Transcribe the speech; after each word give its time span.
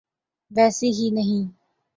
ویسی 0.51 0.89
ہی 0.97 1.07
ہیں۔ 1.29 1.45